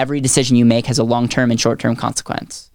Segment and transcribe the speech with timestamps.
[0.00, 2.70] every decision you make has a long term and short term consequence.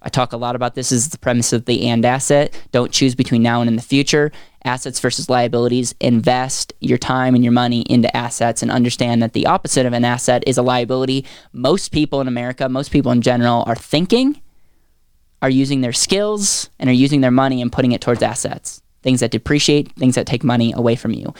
[0.00, 2.56] I talk a lot about this as the premise of the and asset.
[2.70, 4.30] Don't choose between now and in the future.
[4.64, 5.92] Assets versus liabilities.
[6.00, 10.04] Invest your time and your money into assets and understand that the opposite of an
[10.04, 11.24] asset is a liability.
[11.52, 14.40] Most people in America, most people in general, are thinking,
[15.42, 18.82] are using their skills, and are using their money and putting it towards assets.
[19.02, 21.34] Things that depreciate, things that take money away from you.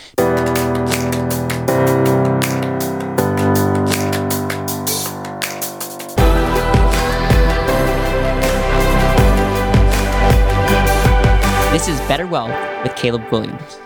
[12.09, 13.79] Better Wealth with Caleb Guilliams.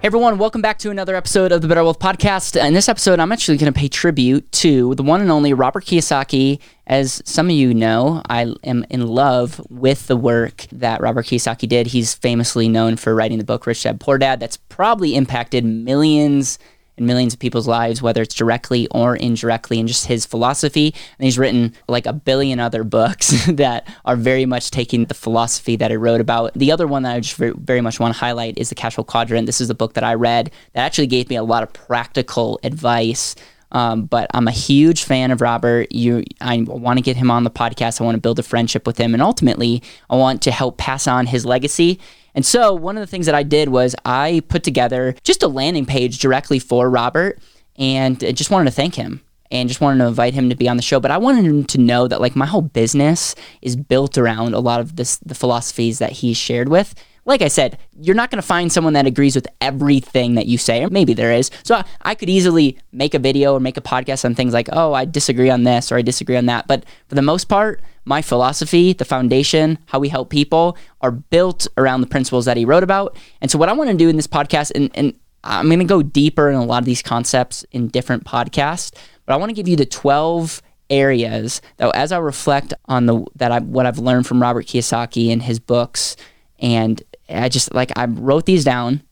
[0.00, 2.58] Hey everyone, welcome back to another episode of the Better Wealth Podcast.
[2.58, 5.84] In this episode, I'm actually going to pay tribute to the one and only Robert
[5.84, 6.58] Kiyosaki.
[6.86, 11.68] As some of you know, I am in love with the work that Robert Kiyosaki
[11.68, 11.88] did.
[11.88, 16.58] He's famously known for writing the book Rich Dad Poor Dad, that's probably impacted millions
[16.96, 20.94] in millions of people's lives, whether it's directly or indirectly, and just his philosophy.
[21.18, 25.76] And he's written like a billion other books that are very much taking the philosophy
[25.76, 26.54] that he wrote about.
[26.54, 29.04] The other one that I just very much want to highlight is the Cash Flow
[29.04, 29.46] Quadrant.
[29.46, 32.58] This is a book that I read that actually gave me a lot of practical
[32.62, 33.34] advice.
[33.72, 35.90] Um, but I'm a huge fan of Robert.
[35.90, 38.00] You, I want to get him on the podcast.
[38.00, 41.08] I want to build a friendship with him, and ultimately, I want to help pass
[41.08, 41.98] on his legacy
[42.36, 45.48] and so one of the things that I did was I put together just a
[45.48, 47.40] landing page directly for Robert
[47.76, 50.76] and just wanted to thank him and just wanted to invite him to be on
[50.76, 51.00] the show.
[51.00, 54.60] But I wanted him to know that like my whole business is built around a
[54.60, 56.94] lot of this the philosophies that he shared with.
[57.26, 60.58] Like I said, you're not going to find someone that agrees with everything that you
[60.58, 61.50] say, or maybe there is.
[61.64, 64.92] So I could easily make a video or make a podcast on things like, oh,
[64.92, 66.68] I disagree on this or I disagree on that.
[66.68, 71.66] But for the most part, my philosophy, the foundation, how we help people are built
[71.76, 73.16] around the principles that he wrote about.
[73.40, 75.12] And so, what I want to do in this podcast, and, and
[75.42, 78.92] I'm going to go deeper in a lot of these concepts in different podcasts,
[79.24, 83.26] but I want to give you the 12 areas that as I reflect on the
[83.34, 86.16] that I what I've learned from Robert Kiyosaki and his books
[86.60, 89.02] and I just like I wrote these down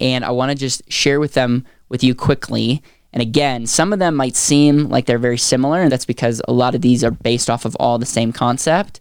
[0.00, 2.82] and I want to just share with them with you quickly
[3.12, 6.52] and again, some of them might seem like they're very similar, and that's because a
[6.52, 9.00] lot of these are based off of all the same concept.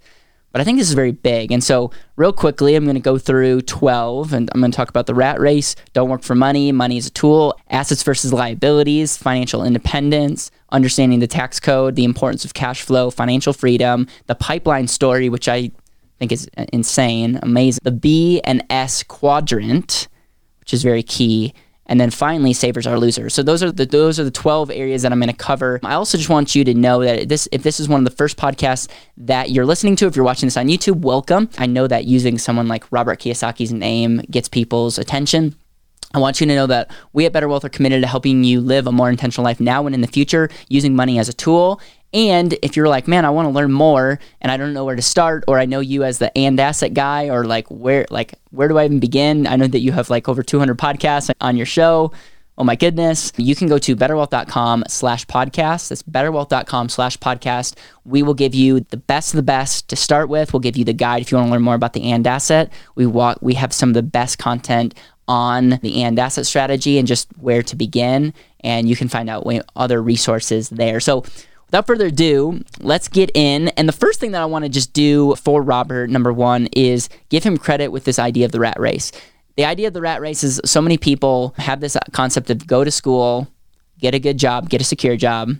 [0.51, 1.53] But I think this is very big.
[1.53, 4.89] And so, real quickly, I'm going to go through 12 and I'm going to talk
[4.89, 9.15] about the rat race, don't work for money, money is a tool, assets versus liabilities,
[9.15, 14.89] financial independence, understanding the tax code, the importance of cash flow, financial freedom, the pipeline
[14.89, 15.71] story, which I
[16.21, 20.07] think is uh, insane, amazing, the B and S quadrant,
[20.59, 21.53] which is very key,
[21.87, 23.33] and then finally, savers are losers.
[23.33, 25.79] So those are the those are the 12 areas that I'm going to cover.
[25.83, 28.15] I also just want you to know that this if this is one of the
[28.15, 28.87] first podcasts
[29.17, 31.49] that you're listening to, if you're watching this on YouTube, welcome.
[31.57, 35.55] I know that using someone like Robert Kiyosaki's name gets people's attention.
[36.13, 38.59] I want you to know that we at Better Wealth are committed to helping you
[38.59, 41.81] live a more intentional life now and in the future using money as a tool.
[42.13, 44.95] And if you're like, man, I want to learn more and I don't know where
[44.95, 48.35] to start, or I know you as the and asset guy, or like where like
[48.49, 49.47] where do I even begin?
[49.47, 52.11] I know that you have like over 200 podcasts on your show.
[52.57, 53.31] Oh my goodness.
[53.37, 55.87] You can go to betterwealth.com slash podcast.
[55.89, 57.75] That's betterwealth.com slash podcast.
[58.05, 60.53] We will give you the best of the best to start with.
[60.53, 62.71] We'll give you the guide if you want to learn more about the and asset.
[62.95, 64.93] We walk we have some of the best content
[65.27, 68.33] on the and asset strategy and just where to begin.
[68.59, 70.99] And you can find out other resources there.
[70.99, 71.23] So
[71.71, 73.69] without further ado, let's get in.
[73.69, 77.07] And the first thing that I want to just do for Robert, number one, is
[77.29, 79.13] give him credit with this idea of the rat race.
[79.55, 82.83] The idea of the rat race is so many people have this concept of go
[82.83, 83.47] to school,
[83.99, 85.55] get a good job, get a secure job,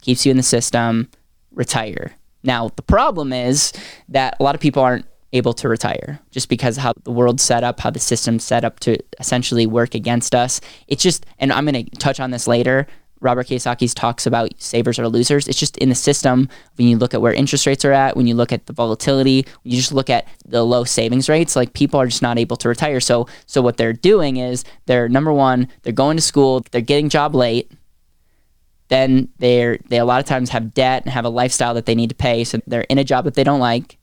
[0.00, 1.08] keeps you in the system,
[1.52, 2.12] retire.
[2.42, 3.72] Now, the problem is
[4.08, 7.62] that a lot of people aren't able to retire just because how the world's set
[7.62, 10.60] up, how the system's set up to essentially work against us.
[10.88, 12.88] It's just, and I'm going to touch on this later,
[13.20, 15.48] Robert Kiyosaki's talks about savers are losers.
[15.48, 18.26] It's just in the system when you look at where interest rates are at, when
[18.26, 22.00] you look at the volatility, you just look at the low savings rates, like people
[22.00, 23.00] are just not able to retire.
[23.00, 27.08] So so what they're doing is they're number one, they're going to school, they're getting
[27.08, 27.70] job late.
[28.88, 31.94] Then they're they a lot of times have debt and have a lifestyle that they
[31.94, 32.44] need to pay.
[32.44, 33.98] So they're in a job that they don't like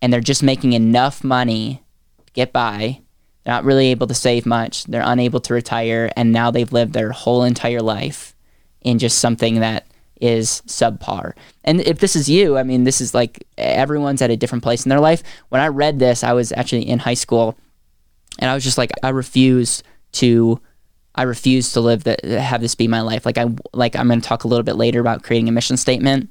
[0.00, 1.82] and they're just making enough money
[2.26, 3.02] to get by
[3.48, 4.84] not really able to save much.
[4.84, 8.34] They're unable to retire, and now they've lived their whole entire life
[8.82, 9.86] in just something that
[10.20, 11.32] is subpar.
[11.64, 14.84] And if this is you, I mean, this is like everyone's at a different place
[14.84, 15.22] in their life.
[15.48, 17.56] When I read this, I was actually in high school
[18.38, 20.60] and I was just like, I refuse to.
[21.14, 23.26] I refuse to live that have this be my life.
[23.26, 25.76] Like I like I'm going to talk a little bit later about creating a mission
[25.76, 26.30] statement.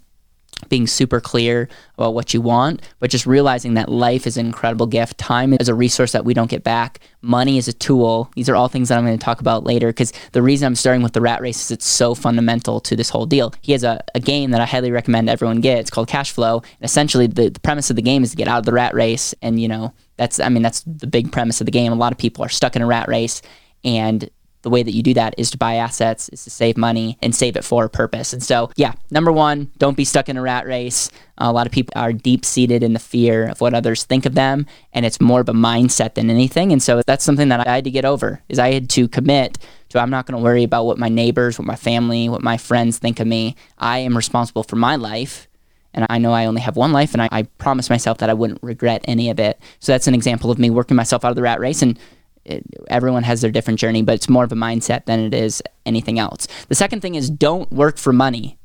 [0.69, 4.87] Being super clear about what you want, but just realizing that life is an incredible
[4.87, 5.17] gift.
[5.17, 6.99] Time is a resource that we don't get back.
[7.21, 8.31] Money is a tool.
[8.35, 10.75] These are all things that I'm going to talk about later because the reason I'm
[10.75, 13.53] starting with the rat race is it's so fundamental to this whole deal.
[13.61, 15.79] He has a, a game that I highly recommend everyone get.
[15.79, 16.57] It's called Cash Flow.
[16.57, 18.93] And essentially, the, the premise of the game is to get out of the rat
[18.93, 19.35] race.
[19.41, 21.91] And, you know, that's, I mean, that's the big premise of the game.
[21.91, 23.41] A lot of people are stuck in a rat race
[23.83, 24.29] and
[24.67, 27.33] the way that you do that is to buy assets, is to save money and
[27.33, 28.33] save it for a purpose.
[28.33, 31.09] And so, yeah, number one, don't be stuck in a rat race.
[31.37, 34.25] Uh, a lot of people are deep seated in the fear of what others think
[34.25, 36.73] of them, and it's more of a mindset than anything.
[36.73, 38.41] And so that's something that I had to get over.
[38.49, 39.57] Is I had to commit
[39.89, 42.57] to I'm not going to worry about what my neighbors, what my family, what my
[42.57, 43.55] friends think of me.
[43.77, 45.47] I am responsible for my life.
[45.93, 48.33] And I know I only have one life, and I, I promised myself that I
[48.33, 49.59] wouldn't regret any of it.
[49.79, 51.97] So that's an example of me working myself out of the rat race and
[52.47, 55.61] it, everyone has their different journey, but it's more of a mindset than it is
[55.85, 56.47] anything else.
[56.67, 58.57] The second thing is don't work for money.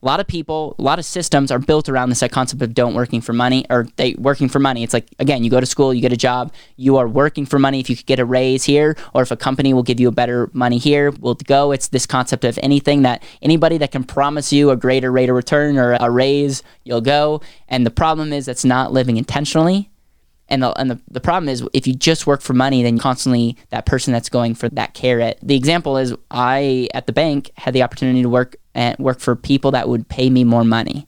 [0.00, 2.94] A lot of people, a lot of systems are built around this concept of don't
[2.94, 4.84] working for money or they working for money.
[4.84, 7.58] It's like again, you go to school, you get a job, you are working for
[7.58, 7.80] money.
[7.80, 10.12] If you could get a raise here, or if a company will give you a
[10.12, 11.72] better money here, we'll go.
[11.72, 15.34] It's this concept of anything that anybody that can promise you a greater rate of
[15.34, 17.40] return or a raise, you'll go.
[17.66, 19.90] And the problem is that's not living intentionally
[20.48, 23.56] and the, and the, the problem is if you just work for money, then constantly
[23.70, 25.38] that person that's going for that carrot.
[25.42, 29.36] The example is I at the bank had the opportunity to work and work for
[29.36, 31.06] people that would pay me more money.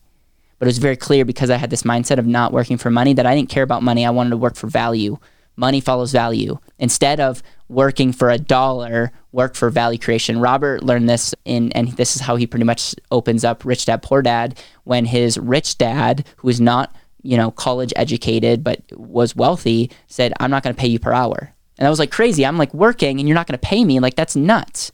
[0.59, 3.15] But it was very clear because I had this mindset of not working for money
[3.15, 4.05] that I didn't care about money.
[4.05, 5.19] I wanted to work for value.
[5.57, 6.59] Money follows value.
[6.79, 10.39] Instead of working for a dollar, work for value creation.
[10.39, 14.03] Robert learned this in, and this is how he pretty much opens up Rich Dad
[14.03, 19.37] Poor Dad when his rich dad, who is not you know, college educated but was
[19.37, 21.53] wealthy said, I'm not going to pay you per hour.
[21.79, 22.45] And I was like, crazy.
[22.45, 24.01] I'm like working and you're not going to pay me.
[24.01, 24.93] Like, that's nuts.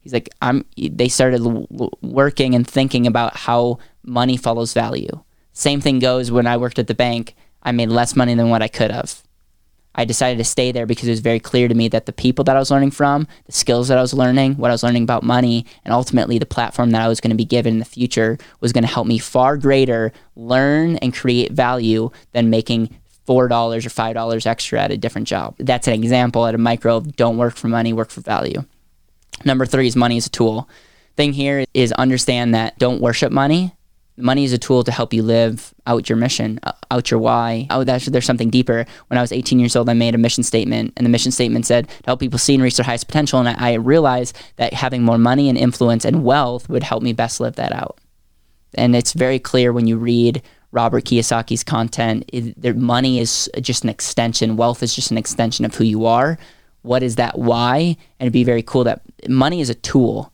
[0.00, 1.42] He's like, I'm, they started
[2.00, 5.22] working and thinking about how money follows value.
[5.52, 7.34] Same thing goes when I worked at the bank.
[7.62, 9.22] I made less money than what I could have.
[9.98, 12.44] I decided to stay there because it was very clear to me that the people
[12.44, 15.02] that I was learning from, the skills that I was learning, what I was learning
[15.02, 17.84] about money, and ultimately the platform that I was going to be given in the
[17.84, 22.96] future was going to help me far greater learn and create value than making
[23.26, 25.56] $4 or $5 extra at a different job.
[25.58, 28.62] That's an example at a micro don't work for money, work for value.
[29.44, 30.68] Number three is money is a tool.
[31.16, 33.74] Thing here is understand that don't worship money
[34.18, 37.66] money is a tool to help you live out your mission, uh, out your why.
[37.70, 38.84] Oh, that's, there's something deeper.
[39.06, 41.66] When I was 18 years old, I made a mission statement, and the mission statement
[41.66, 43.38] said to help people see and reach their highest potential.
[43.38, 47.12] And I, I realized that having more money and influence and wealth would help me
[47.12, 47.98] best live that out.
[48.74, 50.42] And it's very clear when you read
[50.72, 52.24] Robert Kiyosaki's content.
[52.32, 54.56] It, their money is just an extension.
[54.56, 56.38] Wealth is just an extension of who you are.
[56.82, 57.96] What is that why?
[58.18, 60.32] And it'd be very cool that money is a tool.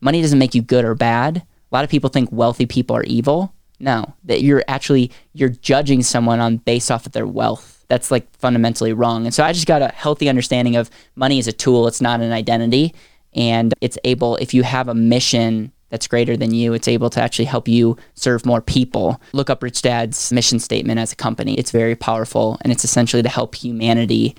[0.00, 3.04] Money doesn't make you good or bad a lot of people think wealthy people are
[3.04, 3.54] evil.
[3.80, 7.84] No, that you're actually you're judging someone on based off of their wealth.
[7.88, 9.24] That's like fundamentally wrong.
[9.24, 12.20] And so I just got a healthy understanding of money is a tool, it's not
[12.20, 12.94] an identity,
[13.34, 17.20] and it's able if you have a mission that's greater than you, it's able to
[17.20, 19.20] actually help you serve more people.
[19.32, 21.58] Look up Rich Dad's mission statement as a company.
[21.58, 24.36] It's very powerful and it's essentially to help humanity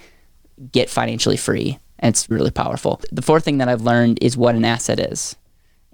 [0.71, 1.77] get financially free.
[2.00, 3.01] And it's really powerful.
[3.12, 5.35] The fourth thing that I've learned is what an asset is.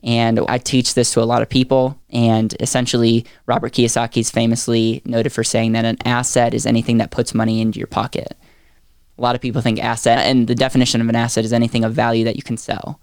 [0.03, 1.99] And I teach this to a lot of people.
[2.09, 7.11] And essentially, Robert Kiyosaki is famously noted for saying that an asset is anything that
[7.11, 8.37] puts money into your pocket.
[9.17, 11.93] A lot of people think asset, and the definition of an asset is anything of
[11.93, 13.01] value that you can sell.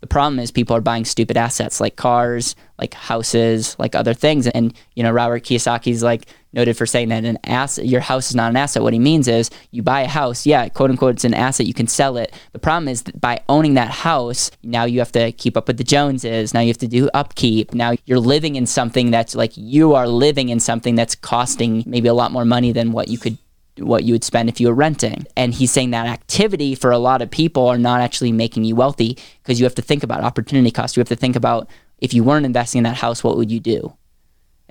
[0.00, 4.46] The problem is people are buying stupid assets like cars, like houses, like other things.
[4.46, 8.36] And, you know, Robert Kiyosaki's like noted for saying that an asset, your house is
[8.36, 8.82] not an asset.
[8.82, 11.66] What he means is you buy a house, yeah, quote unquote, it's an asset.
[11.66, 12.34] You can sell it.
[12.52, 15.76] The problem is that by owning that house, now you have to keep up with
[15.76, 16.54] the Joneses.
[16.54, 17.74] Now you have to do upkeep.
[17.74, 22.08] Now you're living in something that's like you are living in something that's costing maybe
[22.08, 23.38] a lot more money than what you could
[23.78, 25.26] what you would spend if you were renting.
[25.36, 28.76] And he's saying that activity for a lot of people are not actually making you
[28.76, 30.96] wealthy because you have to think about opportunity cost.
[30.96, 33.60] You have to think about if you weren't investing in that house, what would you
[33.60, 33.94] do?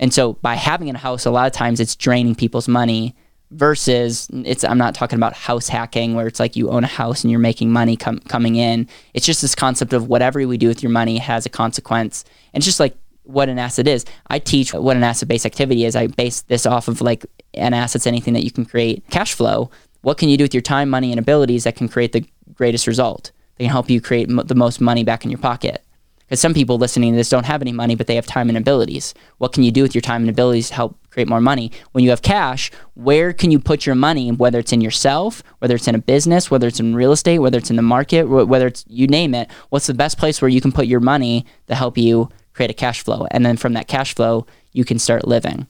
[0.00, 3.14] And so by having a house, a lot of times it's draining people's money
[3.50, 7.22] versus it's I'm not talking about house hacking where it's like you own a house
[7.22, 8.88] and you're making money com- coming in.
[9.12, 12.24] It's just this concept of whatever we do with your money has a consequence.
[12.54, 14.06] And it's just like what an asset is.
[14.28, 15.94] I teach what an asset based activity is.
[15.94, 19.70] I base this off of like an asset's anything that you can create cash flow.
[20.00, 22.86] What can you do with your time, money, and abilities that can create the greatest
[22.86, 23.32] result?
[23.58, 25.84] They can help you create the most money back in your pocket.
[26.30, 28.56] Because some people listening to this don't have any money, but they have time and
[28.56, 29.12] abilities.
[29.38, 31.72] What can you do with your time and abilities to help create more money?
[31.90, 35.74] When you have cash, where can you put your money, whether it's in yourself, whether
[35.74, 38.68] it's in a business, whether it's in real estate, whether it's in the market, whether
[38.68, 39.50] it's you name it?
[39.68, 42.74] What's the best place where you can put your money to help you create a
[42.74, 43.26] cash flow.
[43.30, 45.66] And then from that cash flow, you can start living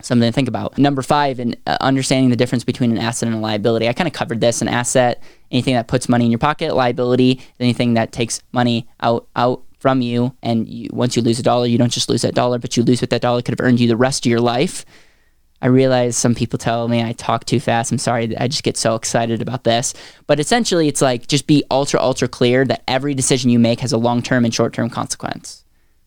[0.00, 0.76] something to think about.
[0.76, 3.88] Number five, in uh, understanding the difference between an asset and a liability.
[3.88, 4.60] I kind of covered this.
[4.60, 6.74] An asset, anything that puts money in your pocket.
[6.74, 10.34] Liability, anything that takes money out out from you.
[10.42, 12.82] And you, once you lose a dollar, you don't just lose that dollar, but you
[12.82, 14.86] lose what that dollar could have earned you the rest of your life.
[15.60, 17.92] I realize some people tell me I talk too fast.
[17.92, 18.34] I'm sorry.
[18.38, 19.92] I just get so excited about this.
[20.26, 23.92] But essentially, it's like just be ultra, ultra clear that every decision you make has
[23.92, 25.66] a long term and short term consequence.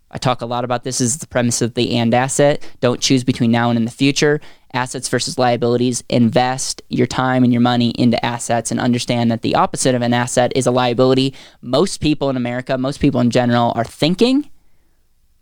[0.09, 2.67] I talk a lot about this as the premise of the and asset.
[2.79, 4.41] Don't choose between now and in the future.
[4.73, 6.03] Assets versus liabilities.
[6.09, 10.13] Invest your time and your money into assets and understand that the opposite of an
[10.13, 11.33] asset is a liability.
[11.61, 14.49] Most people in America, most people in general, are thinking,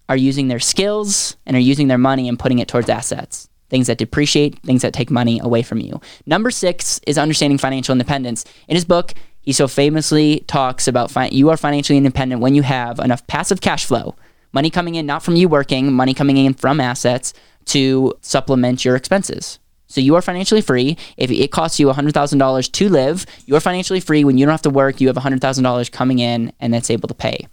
[0.07, 3.49] are using their skills, and are using their money and putting it towards assets.
[3.69, 5.99] Things that depreciate, things that take money away from you.
[6.25, 8.45] Number six is understanding financial independence.
[8.67, 12.61] In his book, he so famously talks about fi- you are financially independent when you
[12.61, 14.15] have enough passive cash flow
[14.55, 17.33] money coming in not from you working, money coming in from assets
[17.65, 19.59] to supplement your expenses.
[19.87, 20.97] So you are financially free.
[21.17, 24.61] If it costs you $100,000 to live, you are financially free when you don't have
[24.63, 24.99] to work.
[24.99, 27.47] You have $100,000 coming in and it's able to pay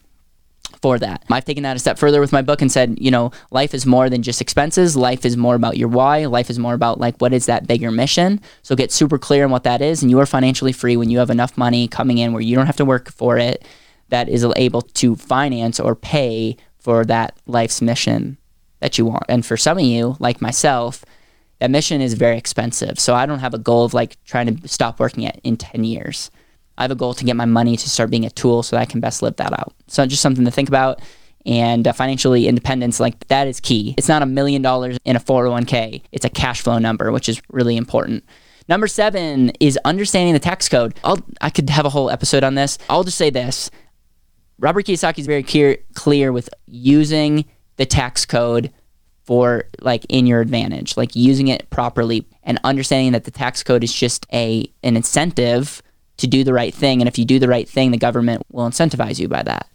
[0.81, 1.23] for that.
[1.31, 3.87] I've taken that a step further with my book and said, you know, life is
[3.87, 4.97] more than just expenses.
[4.97, 6.25] Life is more about your why.
[6.25, 8.40] Life is more about like what is that bigger mission.
[8.62, 11.19] So get super clear on what that is and you are financially free when you
[11.19, 13.64] have enough money coming in where you don't have to work for it
[14.09, 18.37] that is able to finance or pay for that life's mission
[18.83, 19.25] that you want.
[19.29, 21.05] And for some of you, like myself,
[21.61, 22.99] that mission is very expensive.
[22.99, 25.85] So I don't have a goal of like trying to stop working at in 10
[25.85, 26.31] years.
[26.77, 28.83] I have a goal to get my money to start being a tool so that
[28.83, 29.73] I can best live that out.
[29.87, 31.01] So just something to think about.
[31.47, 33.95] And uh, financially independence, like that is key.
[33.97, 37.41] It's not a million dollars in a 401k, it's a cash flow number, which is
[37.51, 38.25] really important.
[38.69, 40.95] Number seven is understanding the tax code.
[41.03, 42.79] I'll, I could have a whole episode on this.
[42.89, 43.71] I'll just say this
[44.59, 47.45] Robert Kiyosaki is very clear, clear with using
[47.76, 48.73] the tax code
[49.25, 53.85] for like in your advantage, like using it properly and understanding that the tax code
[53.85, 55.83] is just a an incentive
[56.19, 57.00] to do the right thing.
[57.00, 59.69] And if you do the right thing, the government will incentivize you by that.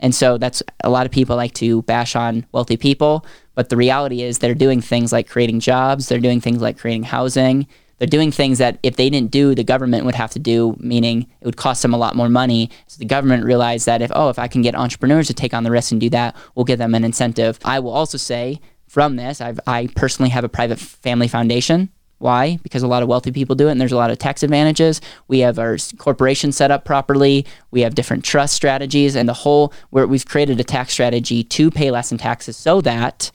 [0.00, 3.76] And so that's a lot of people like to bash on wealthy people, but the
[3.76, 7.66] reality is they're doing things like creating jobs, they're doing things like creating housing,
[8.00, 11.26] they're doing things that if they didn't do, the government would have to do, meaning
[11.42, 12.70] it would cost them a lot more money.
[12.86, 15.64] So the government realized that if, oh, if I can get entrepreneurs to take on
[15.64, 17.58] the risk and do that, we'll give them an incentive.
[17.62, 21.90] I will also say from this, I've, I personally have a private family foundation.
[22.16, 22.58] Why?
[22.62, 25.02] Because a lot of wealthy people do it, and there's a lot of tax advantages.
[25.28, 27.46] We have our corporation set up properly.
[27.70, 31.70] We have different trust strategies, and the whole where we've created a tax strategy to
[31.70, 33.30] pay less in taxes so that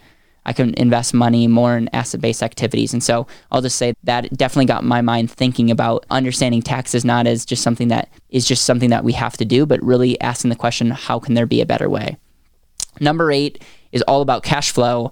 [0.46, 2.94] I can invest money more in asset based activities.
[2.94, 7.28] And so I'll just say that definitely got my mind thinking about understanding taxes not
[7.28, 10.50] as just something that is just something that we have to do, but really asking
[10.50, 12.18] the question how can there be a better way?
[13.00, 15.12] Number eight is all about cash flow.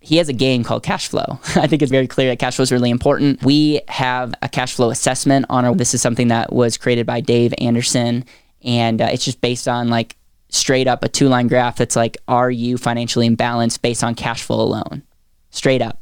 [0.00, 1.40] He has a game called cash flow.
[1.56, 3.42] I think it's very clear that cash flow is really important.
[3.42, 5.74] We have a cash flow assessment on our.
[5.74, 8.24] This is something that was created by Dave Anderson,
[8.62, 10.16] and uh, it's just based on like
[10.50, 14.42] straight up a two line graph that's like, are you financially imbalanced based on cash
[14.42, 15.02] flow alone?
[15.50, 16.00] Straight up.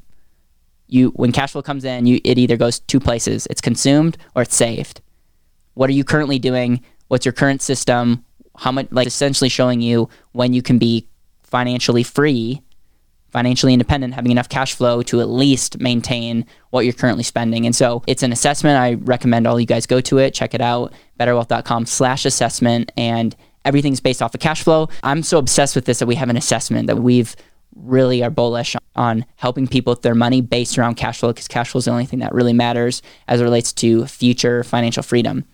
[0.88, 3.46] You when cash flow comes in, you it either goes two places.
[3.50, 5.00] It's consumed or it's saved.
[5.74, 6.82] What are you currently doing?
[7.08, 8.24] What's your current system?
[8.56, 11.08] How much like essentially showing you when you can be
[11.42, 12.62] financially free,
[13.30, 17.66] financially independent, having enough cash flow to at least maintain what you're currently spending.
[17.66, 18.78] And so it's an assessment.
[18.78, 23.36] I recommend all you guys go to it, check it out, betterwealth.com slash assessment and
[23.66, 24.88] everything's based off of cash flow.
[25.02, 27.36] I'm so obsessed with this that we have an assessment that we've
[27.74, 31.70] really are bullish on helping people with their money based around cash flow because cash
[31.70, 35.44] flow is the only thing that really matters as it relates to future financial freedom.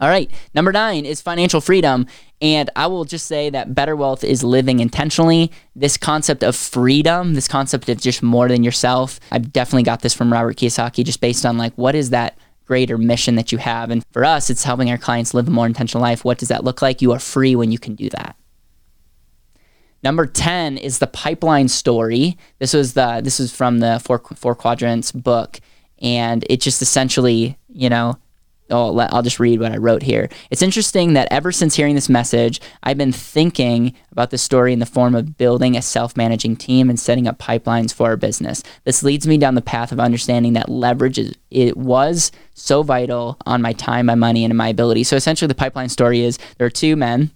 [0.00, 2.06] All right, number nine is financial freedom.
[2.40, 5.52] And I will just say that better wealth is living intentionally.
[5.76, 10.14] This concept of freedom, this concept of just more than yourself, I've definitely got this
[10.14, 12.36] from Robert Kiyosaki, just based on like, what is that
[12.72, 13.90] greater mission that you have.
[13.90, 16.24] And for us, it's helping our clients live a more intentional life.
[16.24, 17.02] What does that look like?
[17.02, 18.34] You are free when you can do that.
[20.02, 22.38] Number 10 is the pipeline story.
[22.60, 25.60] This was the this is from the four four quadrants book
[26.00, 28.16] and it just essentially, you know,
[28.72, 30.28] oh, I'll just read what I wrote here.
[30.50, 34.78] It's interesting that ever since hearing this message, I've been thinking about the story in
[34.78, 38.62] the form of building a self managing team and setting up pipelines for our business.
[38.84, 43.36] This leads me down the path of understanding that leverage is, it was so vital
[43.46, 45.04] on my time, my money, and my ability.
[45.04, 47.30] So essentially, the pipeline story is there are two men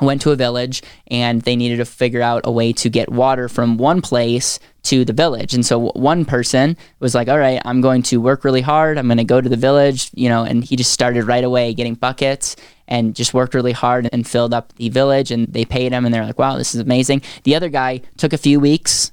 [0.00, 3.10] who went to a village and they needed to figure out a way to get
[3.10, 5.54] water from one place to the village.
[5.54, 8.98] And so one person was like, all right, I'm going to work really hard.
[8.98, 11.72] I'm going to go to the village, you know, and he just started right away
[11.72, 12.56] getting buckets
[12.88, 16.12] and just worked really hard and filled up the village and they paid him and
[16.12, 17.22] they're like, wow, this is amazing.
[17.44, 19.12] The other guy took a few weeks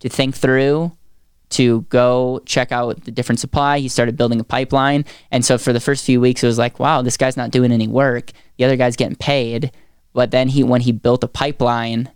[0.00, 0.92] to think through
[1.50, 3.78] to go check out the different supply.
[3.78, 5.04] He started building a pipeline.
[5.30, 7.70] And so for the first few weeks, it was like, wow, this guy's not doing
[7.70, 8.32] any work.
[8.56, 9.70] The other guy's getting paid.
[10.14, 12.10] But then he, when he built a pipeline,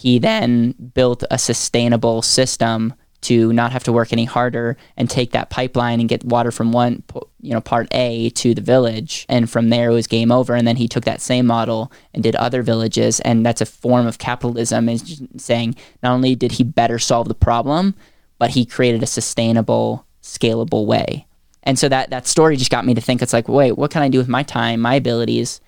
[0.00, 5.32] he then built a sustainable system to not have to work any harder and take
[5.32, 7.02] that pipeline and get water from one
[7.42, 9.26] you know part A to the village.
[9.28, 10.54] And from there it was game over.
[10.54, 13.20] And then he took that same model and did other villages.
[13.20, 17.34] And that's a form of capitalism is saying not only did he better solve the
[17.34, 17.94] problem
[18.38, 21.26] but he created a sustainable scalable way.
[21.62, 23.20] And so that that story just got me to think.
[23.20, 25.60] It's like wait what can I do with my time my abilities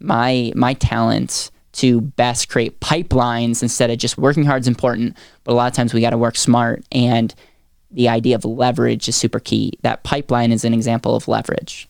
[0.00, 5.52] my my talents to best create pipelines instead of just working hard is important, but
[5.52, 6.84] a lot of times we got to work smart.
[6.92, 7.34] And
[7.90, 9.72] the idea of leverage is super key.
[9.82, 11.88] That pipeline is an example of leverage.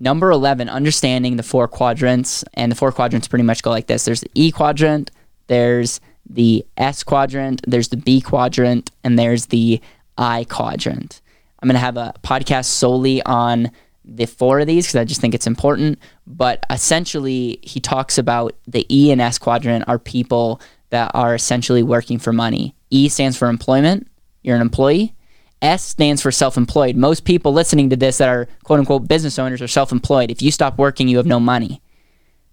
[0.00, 2.44] Number 11, understanding the four quadrants.
[2.54, 5.10] And the four quadrants pretty much go like this there's the E quadrant,
[5.48, 9.80] there's the S quadrant, there's the B quadrant, and there's the
[10.16, 11.20] I quadrant.
[11.60, 13.72] I'm going to have a podcast solely on
[14.08, 15.98] the four of these because I just think it's important.
[16.26, 20.60] But essentially, he talks about the E and S quadrant are people
[20.90, 22.74] that are essentially working for money.
[22.90, 24.08] E stands for employment,
[24.42, 25.14] you're an employee.
[25.60, 26.96] S stands for self employed.
[26.96, 30.30] Most people listening to this that are quote unquote business owners are self employed.
[30.30, 31.82] If you stop working, you have no money.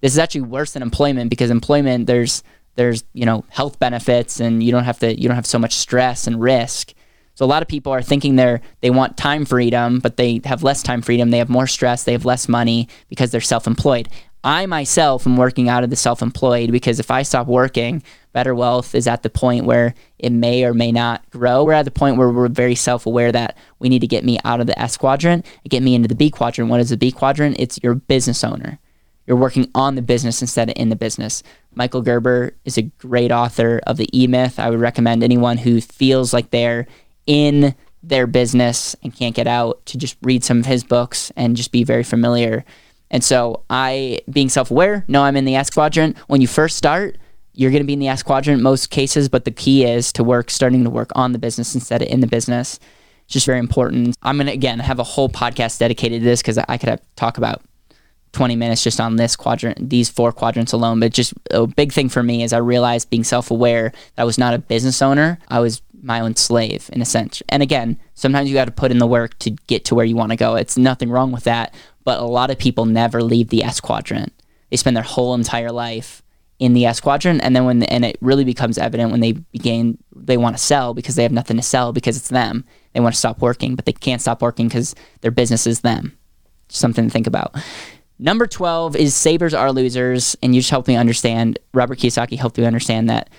[0.01, 2.43] This is actually worse than employment because employment, there's
[2.75, 5.73] there's you know health benefits and you don't have to you don't have so much
[5.73, 6.93] stress and risk
[7.35, 10.63] so a lot of people are thinking they're they want time freedom, but they have
[10.63, 11.29] less time freedom.
[11.29, 12.03] They have more stress.
[12.03, 14.09] They have less money because they're self-employed.
[14.43, 18.93] I myself am working out of the self-employed because if I stop working, Better Wealth
[18.93, 21.63] is at the point where it may or may not grow.
[21.63, 24.61] We're at the point where we're very self-aware that we need to get me out
[24.61, 26.69] of the S quadrant and get me into the B quadrant.
[26.69, 27.55] What is the B quadrant?
[27.59, 28.77] It's your business owner.
[29.25, 31.41] You're working on the business instead of in the business.
[31.73, 34.59] Michael Gerber is a great author of the E Myth.
[34.59, 36.85] I would recommend anyone who feels like they're
[37.27, 41.55] in their business and can't get out to just read some of his books and
[41.55, 42.63] just be very familiar.
[43.09, 46.17] And so I, being self-aware, know I'm in the S quadrant.
[46.27, 47.17] When you first start,
[47.53, 50.23] you're going to be in the S quadrant most cases, but the key is to
[50.23, 52.79] work, starting to work on the business instead of in the business.
[53.23, 54.15] It's just very important.
[54.21, 57.01] I'm going to, again, have a whole podcast dedicated to this because I could have,
[57.15, 57.61] talk about
[58.35, 60.99] 20 minutes just on this quadrant, these four quadrants alone.
[60.99, 64.25] But just a big thing for me is I realized being self aware that I
[64.25, 65.39] was not a business owner.
[65.47, 67.41] I was my own slave in a sense.
[67.49, 70.15] And again, sometimes you got to put in the work to get to where you
[70.15, 70.55] want to go.
[70.55, 71.73] It's nothing wrong with that.
[72.03, 74.31] But a lot of people never leave the S quadrant.
[74.69, 76.21] They spend their whole entire life
[76.59, 79.97] in the S quadrant, and then when and it really becomes evident when they begin
[80.15, 82.65] they want to sell because they have nothing to sell because it's them.
[82.93, 86.17] They want to stop working, but they can't stop working because their business is them.
[86.69, 87.55] Something to think about.
[88.17, 90.35] Number 12 is savers are losers.
[90.41, 93.29] And you just helped me understand, Robert Kiyosaki helped me understand that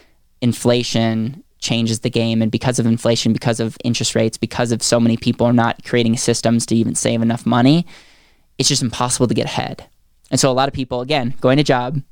[0.41, 2.43] inflation changes the game.
[2.43, 5.85] And because of inflation, because of interest rates, because of so many people are not
[5.85, 7.87] creating systems to even save enough money,
[8.59, 9.89] it's just impossible to get ahead.
[10.31, 12.03] And so a lot of people, again, going to job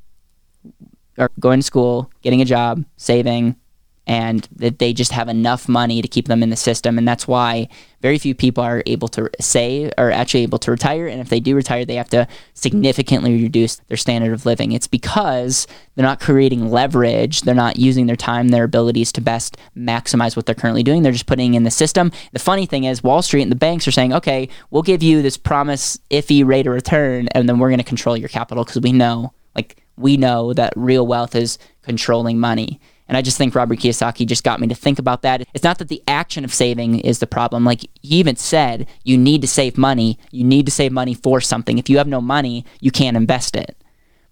[1.19, 3.57] or going to school, getting a job, saving,
[4.07, 6.99] and that they just have enough money to keep them in the system.
[6.99, 7.69] And that's why
[8.03, 11.07] very few people are able to say or actually able to retire.
[11.07, 14.73] And if they do retire, they have to significantly reduce their standard of living.
[14.73, 17.43] It's because they're not creating leverage.
[17.43, 21.03] They're not using their time, their abilities to best maximize what they're currently doing.
[21.03, 22.13] They're just putting in the system.
[22.33, 25.23] The funny thing is, Wall Street and the banks are saying, okay, we'll give you
[25.23, 28.83] this promise iffy rate of return, and then we're going to control your capital because
[28.83, 32.81] we know, like, we know that real wealth is controlling money.
[33.09, 35.47] And I just think Robert Kiyosaki just got me to think about that.
[35.53, 37.65] It's not that the action of saving is the problem.
[37.65, 40.19] Like he even said, you need to save money.
[40.31, 41.79] You need to save money for something.
[41.79, 43.77] If you have no money, you can't invest it.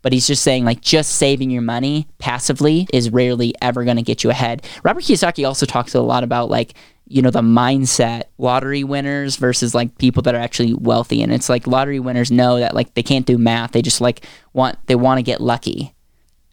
[0.01, 4.03] But he's just saying, like, just saving your money passively is rarely ever going to
[4.03, 4.67] get you ahead.
[4.83, 6.75] Robert Kiyosaki also talks a lot about, like,
[7.07, 11.23] you know, the mindset lottery winners versus like people that are actually wealthy.
[11.23, 13.73] And it's like lottery winners know that, like, they can't do math.
[13.73, 15.95] They just, like, want, they want to get lucky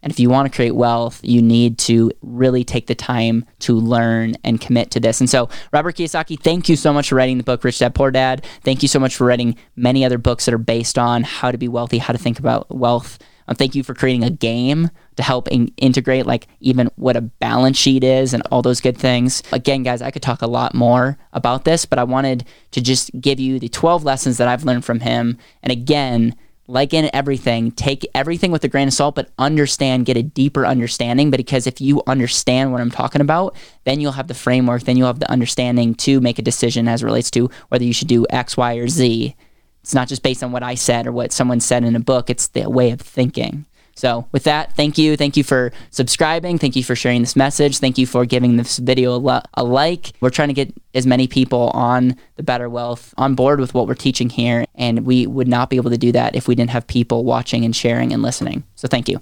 [0.02, 3.74] and if you want to create wealth, you need to really take the time to
[3.74, 5.20] learn and commit to this.
[5.20, 8.10] And so, Robert Kiyosaki, thank you so much for writing the book Rich Dad Poor
[8.10, 8.44] Dad.
[8.62, 11.58] Thank you so much for writing many other books that are based on how to
[11.58, 13.18] be wealthy, how to think about wealth.
[13.48, 17.20] Um, thank you for creating a game to help in- integrate, like, even what a
[17.20, 19.42] balance sheet is and all those good things.
[19.52, 23.10] Again, guys, I could talk a lot more about this, but I wanted to just
[23.20, 25.36] give you the 12 lessons that I've learned from him.
[25.64, 26.36] And again,
[26.70, 30.64] like in everything, take everything with a grain of salt, but understand, get a deeper
[30.64, 31.30] understanding.
[31.30, 35.08] Because if you understand what I'm talking about, then you'll have the framework, then you'll
[35.08, 38.56] have the understanding to make a decision as relates to whether you should do X,
[38.56, 39.34] Y, or Z.
[39.82, 42.30] It's not just based on what I said or what someone said in a book,
[42.30, 43.66] it's the way of thinking.
[44.00, 45.14] So, with that, thank you.
[45.14, 46.56] Thank you for subscribing.
[46.56, 47.80] Thank you for sharing this message.
[47.80, 50.14] Thank you for giving this video a, a, like.
[50.22, 53.86] We're trying to get as many people on the Better Wealth on board with what
[53.86, 54.64] we're teaching here.
[54.74, 57.62] And we would not be able to do that if we didn't have people watching
[57.62, 58.64] and sharing and listening.
[58.74, 59.20] So, thank you.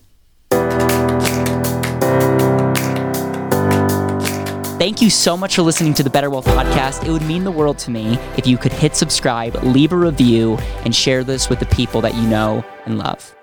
[4.78, 7.04] Thank you so much for listening to the Better Wealth podcast.
[7.04, 10.56] It would mean the world to me if you could hit subscribe, leave a review,
[10.84, 13.34] and share this with the people that you know and love.